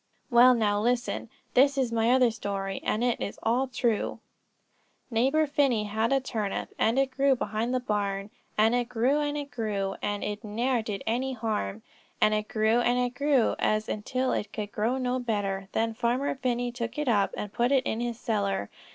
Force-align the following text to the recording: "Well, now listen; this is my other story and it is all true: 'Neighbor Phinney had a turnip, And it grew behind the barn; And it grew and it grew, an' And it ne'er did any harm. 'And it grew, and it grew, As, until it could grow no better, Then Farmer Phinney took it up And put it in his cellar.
"Well, 0.31 0.55
now 0.55 0.81
listen; 0.81 1.29
this 1.53 1.77
is 1.77 1.91
my 1.91 2.09
other 2.11 2.31
story 2.31 2.81
and 2.83 3.03
it 3.03 3.21
is 3.21 3.37
all 3.43 3.67
true: 3.67 4.19
'Neighbor 5.11 5.45
Phinney 5.45 5.83
had 5.83 6.11
a 6.11 6.19
turnip, 6.19 6.73
And 6.79 6.97
it 6.97 7.11
grew 7.11 7.35
behind 7.35 7.71
the 7.71 7.79
barn; 7.79 8.31
And 8.57 8.73
it 8.73 8.89
grew 8.89 9.19
and 9.19 9.37
it 9.37 9.51
grew, 9.51 9.93
an' 10.01 10.23
And 10.23 10.23
it 10.23 10.43
ne'er 10.43 10.81
did 10.81 11.03
any 11.05 11.33
harm. 11.33 11.83
'And 12.19 12.33
it 12.33 12.47
grew, 12.47 12.79
and 12.79 12.97
it 12.97 13.13
grew, 13.13 13.55
As, 13.59 13.87
until 13.87 14.31
it 14.33 14.51
could 14.51 14.71
grow 14.71 14.97
no 14.97 15.19
better, 15.19 15.67
Then 15.71 15.93
Farmer 15.93 16.33
Phinney 16.33 16.71
took 16.71 16.97
it 16.97 17.07
up 17.07 17.31
And 17.37 17.53
put 17.53 17.71
it 17.71 17.85
in 17.85 17.99
his 17.99 18.19
cellar. 18.19 18.71